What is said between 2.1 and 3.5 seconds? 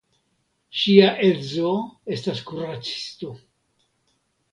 estas kuracisto.